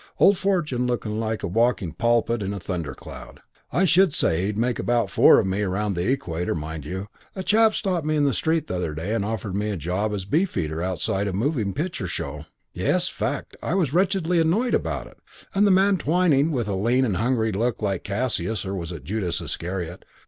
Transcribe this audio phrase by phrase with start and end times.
[0.17, 3.37] Old Fortune looking like a walking pulpit in a thundercloud
[3.71, 7.07] I should say he'd make about four of me round the equator; and mind you,
[7.35, 10.11] a chap stopped me in the street the other day and offered me a job
[10.11, 15.19] as Beefeater outside a moving picture show: yes, fact, I was wretchedly annoyed about it
[15.53, 19.03] and the man Twyning with a lean and hungry look like Cassius, or was it
[19.03, 20.03] Judas Iscariot?